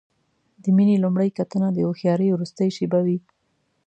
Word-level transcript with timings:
د 0.63 0.65
مینې 0.75 0.95
لومړۍ 1.03 1.29
کتنه 1.37 1.67
د 1.73 1.77
هوښیارۍ 1.87 2.29
وروستۍ 2.31 2.69
شېبه 2.77 2.99
وي. 3.05 3.17